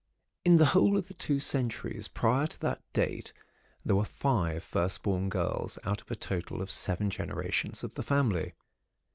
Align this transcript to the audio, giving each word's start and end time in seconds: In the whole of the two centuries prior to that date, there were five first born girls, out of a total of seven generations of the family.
In 0.43 0.55
the 0.55 0.65
whole 0.73 0.97
of 0.97 1.09
the 1.09 1.13
two 1.13 1.39
centuries 1.39 2.07
prior 2.07 2.47
to 2.47 2.59
that 2.61 2.81
date, 2.91 3.33
there 3.85 3.95
were 3.95 4.03
five 4.03 4.63
first 4.63 5.03
born 5.03 5.29
girls, 5.29 5.77
out 5.83 6.01
of 6.01 6.09
a 6.09 6.15
total 6.15 6.59
of 6.59 6.71
seven 6.71 7.11
generations 7.11 7.83
of 7.83 7.93
the 7.93 8.01
family. 8.01 8.53